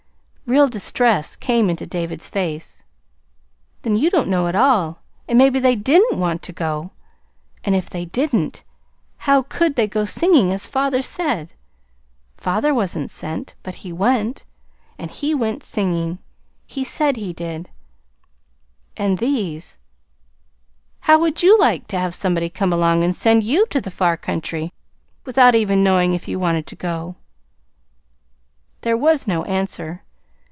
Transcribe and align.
Real 0.59 0.67
distress 0.67 1.37
came 1.37 1.69
into 1.69 1.85
David's 1.85 2.27
face. 2.27 2.83
"Then 3.83 3.95
you 3.95 4.09
don't 4.09 4.27
know 4.27 4.47
at 4.49 4.55
all. 4.55 4.99
And 5.25 5.37
maybe 5.37 5.61
they 5.61 5.77
DIDn't 5.77 6.17
want 6.19 6.41
to 6.41 6.51
go. 6.51 6.91
And 7.63 7.73
if 7.73 7.89
they 7.89 8.03
didn't, 8.03 8.61
how 9.19 9.43
COULD 9.43 9.77
they 9.77 9.87
go 9.87 10.03
singing, 10.03 10.51
as 10.51 10.67
father 10.67 11.01
said? 11.01 11.53
Father 12.35 12.73
wasn't 12.73 13.09
sent. 13.09 13.55
He 13.75 13.93
WENT. 13.93 14.43
And 14.97 15.09
he 15.09 15.33
went 15.33 15.63
singing. 15.63 16.19
He 16.67 16.83
said 16.83 17.15
he 17.15 17.31
did. 17.31 17.69
But 18.97 19.19
these 19.19 19.77
How 20.99 21.17
would 21.19 21.41
YOU 21.41 21.57
like 21.59 21.87
to 21.87 21.97
have 21.97 22.13
somebody 22.13 22.49
come 22.49 22.73
along 22.73 23.05
and 23.05 23.15
send 23.15 23.43
YOU 23.43 23.65
to 23.67 23.79
the 23.79 23.89
far 23.89 24.17
country, 24.17 24.73
without 25.23 25.55
even 25.55 25.81
knowing 25.81 26.13
if 26.13 26.27
you 26.27 26.39
wanted 26.39 26.67
to 26.67 26.75
go?" 26.75 27.15
There 28.81 28.97
was 28.97 29.25
no 29.27 29.45
answer. 29.45 30.01